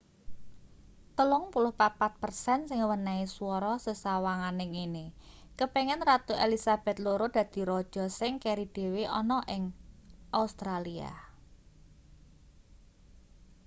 34 1.19 2.07
per 2.21 2.31
sen 2.43 2.59
sing 2.69 2.79
menehi 2.91 3.23
swara 3.35 3.73
sesawangane 3.85 4.65
ngene 4.73 5.05
kepengin 5.57 6.01
ratu 6.09 6.33
elizabeth 6.45 6.99
ii 7.01 7.31
dadi 7.35 7.59
raja 7.71 8.03
sing 8.19 8.33
keri 8.43 8.65
dhewe 8.75 9.03
ana 9.19 9.37
ning 9.49 9.63
australia 10.41 11.11